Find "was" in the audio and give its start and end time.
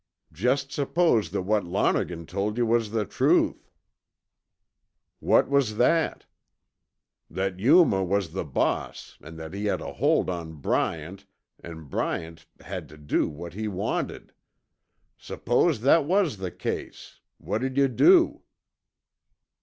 2.65-2.89, 5.47-5.77, 8.03-8.33, 16.05-16.37